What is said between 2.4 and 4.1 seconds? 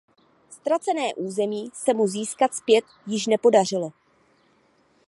zpět již nepodařilo.